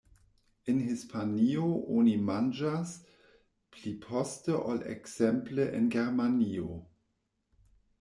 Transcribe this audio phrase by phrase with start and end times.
[0.71, 1.65] En Hispanio
[1.99, 2.95] oni manĝas
[3.77, 6.71] pli poste ol ekzemple en Germanio.